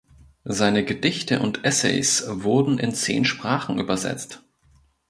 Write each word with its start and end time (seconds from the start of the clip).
Seine 0.45 0.83
Gedichte 0.83 1.41
und 1.41 1.63
Essays 1.63 2.23
wurden 2.27 2.79
in 2.79 2.95
zehn 2.95 3.23
Sprachen 3.23 3.77
übersetzt. 3.77 4.41